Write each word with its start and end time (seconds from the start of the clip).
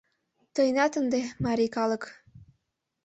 Тыйынат 0.53 0.93
ынде, 1.01 1.21
марий 1.45 1.71
калык 1.75 2.03